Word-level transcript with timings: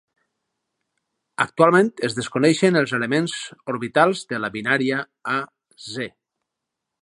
Actualment 1.43 1.91
es 2.07 2.17
desconeixen 2.19 2.79
els 2.81 2.95
elements 2.99 3.35
orbitals 3.75 4.25
de 4.33 4.41
la 4.47 4.51
binària 4.57 5.05
A-C. 5.37 6.09